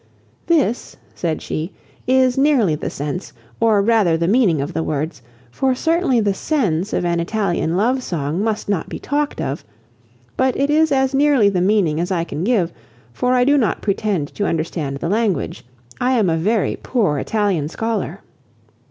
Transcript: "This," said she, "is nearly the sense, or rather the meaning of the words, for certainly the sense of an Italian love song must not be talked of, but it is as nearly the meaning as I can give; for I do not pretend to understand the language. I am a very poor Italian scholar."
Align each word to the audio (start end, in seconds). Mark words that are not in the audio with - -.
"This," 0.47 0.97
said 1.13 1.43
she, 1.43 1.73
"is 2.07 2.35
nearly 2.35 2.73
the 2.73 2.89
sense, 2.89 3.33
or 3.59 3.83
rather 3.83 4.17
the 4.17 4.27
meaning 4.27 4.59
of 4.59 4.73
the 4.73 4.81
words, 4.81 5.21
for 5.51 5.75
certainly 5.75 6.19
the 6.19 6.33
sense 6.33 6.91
of 6.91 7.05
an 7.05 7.19
Italian 7.19 7.77
love 7.77 8.01
song 8.01 8.43
must 8.43 8.67
not 8.67 8.89
be 8.89 8.97
talked 8.97 9.39
of, 9.39 9.63
but 10.35 10.57
it 10.57 10.71
is 10.71 10.91
as 10.91 11.13
nearly 11.13 11.49
the 11.49 11.61
meaning 11.61 11.99
as 11.99 12.09
I 12.11 12.23
can 12.23 12.43
give; 12.43 12.73
for 13.13 13.33
I 13.35 13.43
do 13.43 13.59
not 13.59 13.83
pretend 13.83 14.29
to 14.33 14.47
understand 14.47 14.97
the 14.97 15.07
language. 15.07 15.63
I 15.99 16.13
am 16.13 16.31
a 16.31 16.35
very 16.35 16.77
poor 16.81 17.19
Italian 17.19 17.67
scholar." 17.69 18.21